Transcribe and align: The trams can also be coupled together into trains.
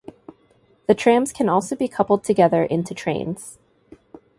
The 0.87 0.95
trams 0.95 1.31
can 1.31 1.47
also 1.47 1.75
be 1.75 1.87
coupled 1.87 2.23
together 2.23 2.63
into 2.63 2.95
trains. 2.95 3.59